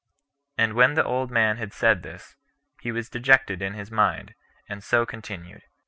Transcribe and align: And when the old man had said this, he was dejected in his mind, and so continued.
And 0.57 0.73
when 0.73 0.95
the 0.95 1.03
old 1.03 1.29
man 1.29 1.57
had 1.57 1.73
said 1.73 2.01
this, 2.01 2.35
he 2.81 2.91
was 2.91 3.07
dejected 3.07 3.61
in 3.61 3.75
his 3.75 3.91
mind, 3.91 4.33
and 4.67 4.83
so 4.83 5.05
continued. 5.05 5.61